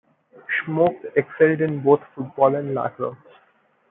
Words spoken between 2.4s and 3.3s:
and lacrosse.